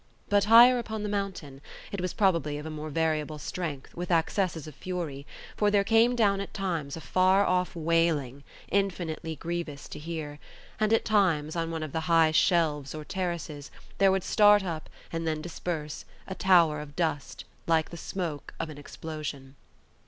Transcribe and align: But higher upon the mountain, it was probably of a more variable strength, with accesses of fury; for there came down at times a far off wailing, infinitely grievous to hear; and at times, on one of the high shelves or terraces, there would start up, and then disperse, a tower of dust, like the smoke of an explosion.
But 0.29 0.45
higher 0.45 0.79
upon 0.79 1.03
the 1.03 1.09
mountain, 1.09 1.61
it 1.91 2.01
was 2.01 2.15
probably 2.15 2.57
of 2.57 2.65
a 2.65 2.71
more 2.71 2.89
variable 2.89 3.37
strength, 3.37 3.93
with 3.95 4.09
accesses 4.09 4.65
of 4.65 4.73
fury; 4.73 5.27
for 5.55 5.69
there 5.69 5.83
came 5.83 6.15
down 6.15 6.41
at 6.41 6.55
times 6.55 6.97
a 6.97 7.01
far 7.01 7.45
off 7.45 7.75
wailing, 7.75 8.43
infinitely 8.69 9.35
grievous 9.35 9.87
to 9.89 9.99
hear; 9.99 10.39
and 10.79 10.91
at 10.91 11.05
times, 11.05 11.55
on 11.55 11.69
one 11.69 11.83
of 11.83 11.91
the 11.91 11.99
high 12.09 12.31
shelves 12.31 12.95
or 12.95 13.05
terraces, 13.05 13.69
there 13.99 14.11
would 14.11 14.23
start 14.23 14.63
up, 14.63 14.89
and 15.13 15.27
then 15.27 15.39
disperse, 15.39 16.03
a 16.27 16.33
tower 16.33 16.79
of 16.79 16.95
dust, 16.95 17.45
like 17.67 17.91
the 17.91 17.95
smoke 17.95 18.55
of 18.59 18.71
an 18.71 18.79
explosion. 18.79 19.55